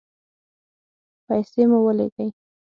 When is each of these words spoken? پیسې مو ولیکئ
پیسې 1.25 1.63
مو 1.69 1.79
ولیکئ 1.85 2.29